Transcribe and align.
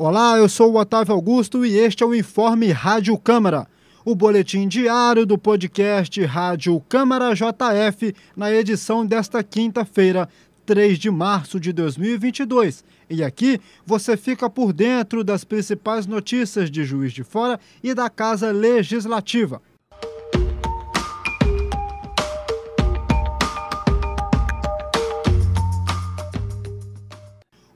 Olá, 0.00 0.38
eu 0.38 0.48
sou 0.48 0.72
o 0.72 0.78
Otávio 0.78 1.12
Augusto 1.12 1.66
e 1.66 1.76
este 1.76 2.04
é 2.04 2.06
o 2.06 2.14
Informe 2.14 2.70
Rádio 2.70 3.18
Câmara, 3.18 3.66
o 4.04 4.14
boletim 4.14 4.68
diário 4.68 5.26
do 5.26 5.36
podcast 5.36 6.24
Rádio 6.24 6.80
Câmara 6.88 7.34
JF, 7.34 8.14
na 8.36 8.48
edição 8.52 9.04
desta 9.04 9.42
quinta-feira, 9.42 10.28
3 10.64 11.00
de 11.00 11.10
março 11.10 11.58
de 11.58 11.72
2022. 11.72 12.84
E 13.10 13.24
aqui 13.24 13.60
você 13.84 14.16
fica 14.16 14.48
por 14.48 14.72
dentro 14.72 15.24
das 15.24 15.42
principais 15.42 16.06
notícias 16.06 16.70
de 16.70 16.84
Juiz 16.84 17.12
de 17.12 17.24
Fora 17.24 17.58
e 17.82 17.92
da 17.92 18.08
Casa 18.08 18.52
Legislativa. 18.52 19.60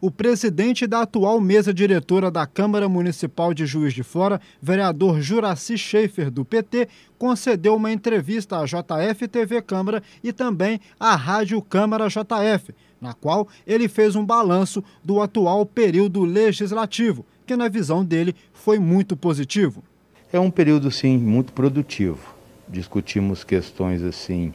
O 0.03 0.11
presidente 0.11 0.85
da 0.85 1.03
atual 1.03 1.41
mesa 1.41 1.73
diretora 1.73 2.29
da 2.29 2.45
Câmara 2.45 2.89
Municipal 2.89 3.55
de 3.55 3.65
Juiz 3.65 3.95
de 3.95 4.03
Fora, 4.03 4.41
vereador 4.61 5.21
Juraci 5.21 5.79
Schaefer, 5.79 6.29
do 6.29 6.45
PT, 6.45 6.89
concedeu 7.17 7.77
uma 7.77 7.93
entrevista 7.93 8.59
à 8.59 8.65
JF 8.65 9.29
TV 9.29 9.63
Câmara 9.63 10.03
e 10.21 10.33
também 10.33 10.81
à 10.99 11.15
Rádio 11.15 11.63
Câmara 11.63 12.09
JF, 12.09 12.75
na 13.01 13.15
qual 13.15 13.47
ele 13.65 13.87
fez 13.87 14.17
um 14.17 14.27
balanço 14.27 14.83
do 15.05 15.21
atual 15.21 15.65
período 15.65 16.25
legislativo, 16.25 17.25
que, 17.47 17.55
na 17.55 17.69
visão 17.69 18.05
dele, 18.05 18.35
foi 18.53 18.81
muito 18.81 19.17
positivo. 19.17 19.85
É 20.33 20.41
um 20.41 20.51
período, 20.51 20.91
sim, 20.91 21.17
muito 21.17 21.53
produtivo. 21.53 22.35
Discutimos 22.69 23.45
questões 23.45 24.03
assim 24.03 24.53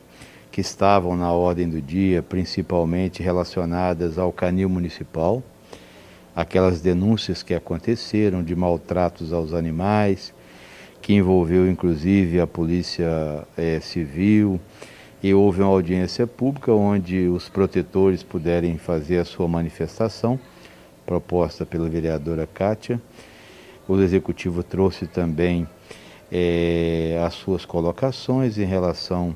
que 0.58 0.62
estavam 0.62 1.16
na 1.16 1.32
ordem 1.32 1.70
do 1.70 1.80
dia, 1.80 2.24
principalmente 2.24 3.22
relacionadas 3.22 4.18
ao 4.18 4.34
canil 4.34 4.68
municipal, 4.68 5.44
aquelas 6.36 6.82
denúncias 6.82 7.44
que 7.44 7.54
aconteceram 7.54 8.42
de 8.42 8.56
maltratos 8.56 9.32
aos 9.32 9.54
animais, 9.54 10.34
que 11.00 11.14
envolveu 11.14 11.70
inclusive 11.70 12.40
a 12.40 12.48
Polícia 12.48 13.48
é, 13.56 13.80
Civil, 13.80 14.60
e 15.22 15.32
houve 15.32 15.62
uma 15.62 15.70
audiência 15.70 16.26
pública 16.26 16.74
onde 16.74 17.28
os 17.28 17.48
protetores 17.48 18.24
puderem 18.24 18.80
fazer 18.80 19.20
a 19.20 19.26
sua 19.26 19.48
manifestação, 19.48 20.40
proposta 21.06 21.68
pela 21.68 21.88
vereadora 21.88 22.50
Kátia. 22.52 23.00
O 23.88 23.96
Executivo 24.02 24.64
trouxe 24.64 25.06
também 25.06 25.68
é, 26.32 27.24
as 27.24 27.36
suas 27.36 27.64
colocações 27.64 28.58
em 28.58 28.66
relação 28.66 29.36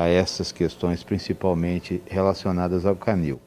a 0.00 0.08
essas 0.08 0.50
questões, 0.50 1.04
principalmente 1.04 2.02
relacionadas 2.06 2.86
ao 2.86 2.96
canil. 2.96 3.38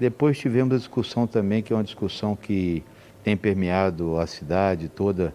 Depois 0.00 0.38
tivemos 0.38 0.74
a 0.74 0.78
discussão 0.78 1.26
também, 1.26 1.62
que 1.62 1.74
é 1.74 1.76
uma 1.76 1.84
discussão 1.84 2.34
que 2.34 2.82
tem 3.22 3.36
permeado 3.36 4.18
a 4.18 4.26
cidade, 4.26 4.88
toda 4.88 5.34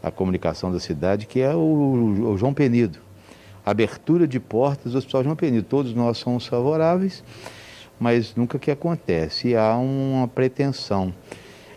a 0.00 0.08
comunicação 0.08 0.70
da 0.70 0.78
cidade, 0.78 1.26
que 1.26 1.40
é 1.40 1.52
o, 1.52 2.30
o 2.30 2.38
João 2.38 2.54
Penido. 2.54 3.00
Abertura 3.66 4.26
de 4.26 4.38
portas 4.38 4.92
do 4.92 4.98
Hospital 4.98 5.24
João 5.24 5.36
Penido. 5.36 5.66
Todos 5.66 5.92
nós 5.94 6.18
somos 6.18 6.46
favoráveis, 6.46 7.24
mas 7.98 8.36
nunca 8.36 8.60
que 8.60 8.70
acontece. 8.70 9.48
E 9.48 9.56
há 9.56 9.76
uma 9.76 10.28
pretensão 10.28 11.12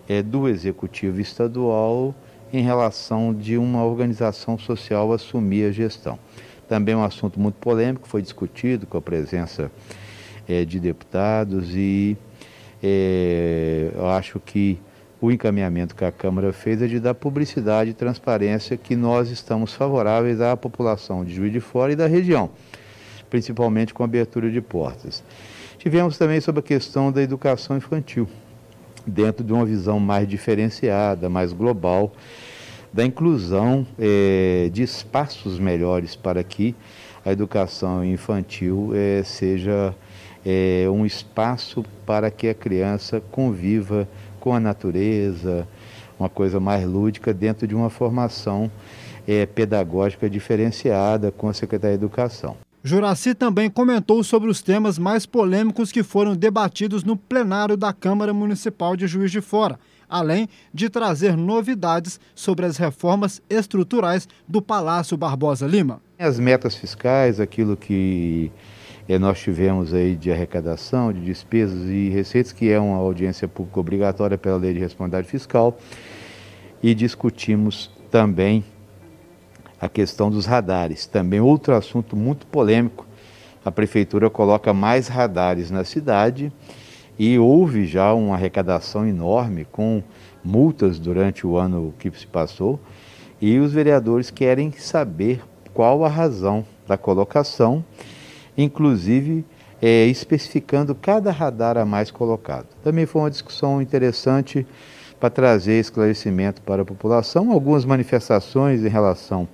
é, 0.07 0.21
do 0.21 0.47
Executivo 0.47 1.19
Estadual 1.19 2.13
em 2.53 2.61
relação 2.61 3.33
de 3.33 3.57
uma 3.57 3.83
organização 3.83 4.59
social 4.59 5.11
assumir 5.11 5.69
a 5.69 5.71
gestão. 5.71 6.19
Também 6.67 6.95
um 6.95 7.03
assunto 7.03 7.39
muito 7.39 7.55
polêmico, 7.55 8.07
foi 8.07 8.21
discutido 8.21 8.87
com 8.87 8.97
a 8.97 9.01
presença 9.01 9.71
é, 10.47 10.65
de 10.65 10.79
deputados 10.79 11.75
e 11.75 12.17
é, 12.81 13.91
eu 13.95 14.07
acho 14.07 14.39
que 14.39 14.79
o 15.21 15.31
encaminhamento 15.31 15.95
que 15.95 16.03
a 16.03 16.11
Câmara 16.11 16.51
fez 16.51 16.81
é 16.81 16.87
de 16.87 16.99
dar 16.99 17.13
publicidade 17.13 17.91
e 17.91 17.93
transparência 17.93 18.77
que 18.77 18.95
nós 18.95 19.29
estamos 19.29 19.73
favoráveis 19.73 20.41
à 20.41 20.55
população 20.55 21.23
de 21.23 21.33
Juiz 21.33 21.51
de 21.51 21.59
Fora 21.59 21.93
e 21.93 21.95
da 21.95 22.05
região, 22.05 22.49
principalmente 23.29 23.93
com 23.93 24.03
abertura 24.03 24.51
de 24.51 24.61
portas. 24.61 25.23
Tivemos 25.77 26.17
também 26.17 26.41
sobre 26.41 26.59
a 26.59 26.63
questão 26.63 27.11
da 27.11 27.21
educação 27.21 27.77
infantil, 27.77 28.27
dentro 29.05 29.43
de 29.43 29.53
uma 29.53 29.65
visão 29.65 29.99
mais 29.99 30.27
diferenciada, 30.27 31.29
mais 31.29 31.53
global, 31.53 32.11
da 32.95 33.03
inclusão 33.03 33.85
é, 33.99 34.69
de 34.71 34.81
espaços 34.81 35.59
melhores 35.59 36.15
para 36.15 36.41
que 36.45 36.73
a 37.25 37.31
educação 37.33 38.05
infantil 38.05 38.91
é, 38.95 39.21
seja 39.21 39.93
é, 40.45 40.87
um 40.89 41.05
espaço 41.05 41.83
para 42.05 42.31
que 42.31 42.47
a 42.47 42.53
criança 42.53 43.19
conviva 43.19 44.07
com 44.39 44.53
a 44.53 44.61
natureza, 44.61 45.67
uma 46.17 46.29
coisa 46.29 46.57
mais 46.57 46.87
lúdica 46.87 47.33
dentro 47.33 47.67
de 47.67 47.75
uma 47.75 47.89
formação 47.89 48.71
é, 49.27 49.45
pedagógica 49.45 50.29
diferenciada 50.29 51.33
com 51.33 51.49
a 51.49 51.53
Secretaria 51.53 51.97
de 51.97 52.03
Educação. 52.05 52.55
Juraci 52.81 53.35
também 53.35 53.69
comentou 53.69 54.23
sobre 54.23 54.49
os 54.49 54.61
temas 54.61 54.97
mais 54.97 55.25
polêmicos 55.25 55.91
que 55.91 56.01
foram 56.01 56.33
debatidos 56.33 57.03
no 57.03 57.17
plenário 57.17 57.75
da 57.75 57.91
Câmara 57.91 58.33
Municipal 58.33 58.95
de 58.95 59.05
Juiz 59.05 59.31
de 59.31 59.41
Fora 59.41 59.77
além 60.09 60.47
de 60.73 60.89
trazer 60.89 61.35
novidades 61.35 62.19
sobre 62.33 62.65
as 62.65 62.77
reformas 62.77 63.41
estruturais 63.49 64.27
do 64.47 64.61
Palácio 64.61 65.17
Barbosa 65.17 65.67
Lima. 65.67 66.01
As 66.17 66.39
metas 66.39 66.75
fiscais, 66.75 67.39
aquilo 67.39 67.75
que 67.75 68.51
eh, 69.07 69.19
nós 69.19 69.39
tivemos 69.39 69.93
aí 69.93 70.15
de 70.15 70.31
arrecadação, 70.31 71.11
de 71.11 71.21
despesas 71.21 71.89
e 71.89 72.09
receitas, 72.09 72.51
que 72.51 72.69
é 72.69 72.79
uma 72.79 72.97
audiência 72.97 73.47
pública 73.47 73.79
obrigatória 73.79 74.37
pela 74.37 74.57
Lei 74.57 74.73
de 74.73 74.79
Responsabilidade 74.79 75.27
Fiscal, 75.27 75.77
e 76.81 76.93
discutimos 76.93 77.91
também 78.09 78.63
a 79.79 79.89
questão 79.89 80.29
dos 80.29 80.45
radares, 80.45 81.05
também 81.05 81.39
outro 81.39 81.75
assunto 81.75 82.15
muito 82.15 82.47
polêmico. 82.47 83.05
A 83.63 83.71
prefeitura 83.71 84.29
coloca 84.29 84.73
mais 84.73 85.07
radares 85.07 85.69
na 85.69 85.83
cidade 85.83 86.51
e 87.17 87.39
houve 87.39 87.85
já 87.85 88.13
uma 88.13 88.35
arrecadação 88.35 89.07
enorme 89.07 89.65
com 89.71 90.03
multas 90.43 90.99
durante 90.99 91.47
o 91.47 91.57
ano 91.57 91.93
que 91.97 92.11
se 92.11 92.27
passou 92.27 92.79
e 93.41 93.59
os 93.59 93.73
vereadores 93.73 94.29
querem 94.29 94.71
saber 94.71 95.41
qual 95.73 96.05
a 96.05 96.09
razão 96.09 96.65
da 96.87 96.97
colocação, 96.97 97.83
inclusive 98.57 99.45
é, 99.81 100.05
especificando 100.05 100.95
cada 100.95 101.31
radar 101.31 101.77
a 101.77 101.85
mais 101.85 102.11
colocado. 102.11 102.67
Também 102.83 103.05
foi 103.05 103.21
uma 103.21 103.31
discussão 103.31 103.81
interessante 103.81 104.65
para 105.19 105.29
trazer 105.29 105.79
esclarecimento 105.79 106.61
para 106.61 106.81
a 106.81 106.85
população, 106.85 107.51
algumas 107.51 107.85
manifestações 107.85 108.83
em 108.83 108.89
relação 108.89 109.47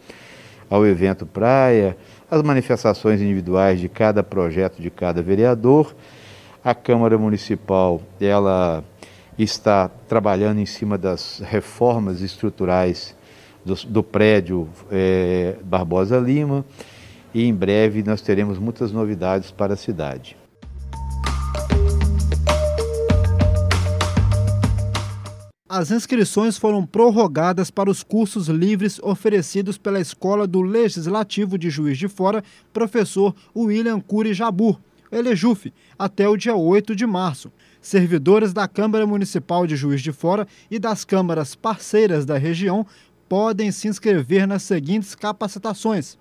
ao 0.70 0.86
evento 0.86 1.26
praia, 1.26 1.98
as 2.30 2.42
manifestações 2.42 3.20
individuais 3.20 3.80
de 3.80 3.90
cada 3.90 4.24
projeto 4.24 4.82
de 4.82 4.90
cada 4.90 5.22
vereador 5.22 5.94
a 6.64 6.76
Câmara 6.76 7.18
Municipal 7.18 8.02
ela 8.20 8.84
está 9.38 9.90
trabalhando 10.08 10.60
em 10.60 10.66
cima 10.66 10.98
das 10.98 11.42
reformas 11.44 12.22
estruturais 12.22 13.16
do, 13.66 13.74
do 13.88 14.04
prédio 14.04 14.70
é, 14.92 15.56
Barbosa 15.64 16.20
Lima 16.20 16.64
e 17.34 17.46
em 17.46 17.54
breve 17.54 18.04
nós 18.04 18.22
teremos 18.22 18.60
muitas 18.60 18.92
novidades 18.92 19.50
para 19.50 19.74
a 19.74 19.78
cidade. 19.78 20.38
As 25.68 25.90
inscrições 25.90 26.58
foram 26.58 26.86
prorrogadas 26.86 27.72
para 27.72 27.90
os 27.90 28.04
cursos 28.04 28.50
livres 28.50 29.00
oferecidos 29.02 29.78
pela 29.78 30.02
Escola 30.02 30.46
do 30.46 30.62
Legislativo 30.62 31.58
de 31.58 31.70
Juiz 31.70 31.98
de 31.98 32.10
Fora, 32.10 32.44
professor 32.74 33.34
William 33.56 34.02
Cury 34.02 34.34
Jabur, 34.34 34.78
Elejuf, 35.12 35.74
até 36.00 36.28
o 36.28 36.38
dia 36.38 36.56
8 36.56 36.96
de 36.96 37.06
março. 37.06 37.52
Servidores 37.82 38.54
da 38.54 38.68
Câmara 38.68 39.06
Municipal 39.06 39.68
de 39.68 39.76
Juiz 39.76 40.02
de 40.02 40.12
Fora 40.12 40.48
e 40.70 40.80
das 40.80 41.04
câmaras 41.04 41.54
parceiras 41.56 42.26
da 42.26 42.38
região 42.38 42.86
podem 43.28 43.72
se 43.72 43.88
inscrever 43.88 44.48
nas 44.48 44.64
seguintes 44.64 45.16
capacitações: 45.16 46.18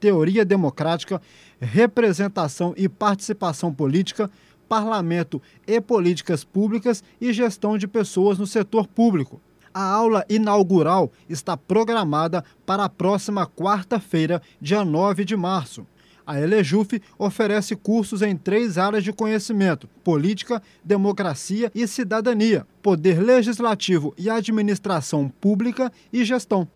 Teoria 0.00 0.44
Democrática, 0.44 1.20
Representação 1.60 2.72
e 2.76 2.88
Participação 2.88 3.72
Política, 3.72 4.30
Parlamento 4.68 5.40
e 5.66 5.80
Políticas 5.80 6.44
Públicas 6.44 7.04
e 7.20 7.32
Gestão 7.32 7.76
de 7.76 7.86
Pessoas 7.86 8.38
no 8.38 8.46
Setor 8.46 8.86
Público. 8.86 9.40
A 9.74 9.82
aula 9.82 10.24
inaugural 10.28 11.10
está 11.28 11.56
programada 11.56 12.44
para 12.66 12.84
a 12.84 12.88
próxima 12.88 13.46
quarta-feira, 13.46 14.42
dia 14.60 14.84
9 14.84 15.24
de 15.24 15.36
março. 15.36 15.86
A 16.26 16.40
Elejuf 16.40 17.00
oferece 17.18 17.74
cursos 17.74 18.22
em 18.22 18.36
três 18.36 18.78
áreas 18.78 19.04
de 19.04 19.12
conhecimento: 19.12 19.88
política, 20.04 20.62
democracia 20.84 21.70
e 21.74 21.86
cidadania, 21.86 22.66
poder 22.82 23.20
legislativo 23.20 24.14
e 24.16 24.30
administração 24.30 25.28
pública 25.28 25.92
e 26.12 26.24
gestão. 26.24 26.68